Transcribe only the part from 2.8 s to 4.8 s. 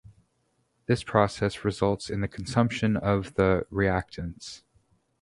of the reactants.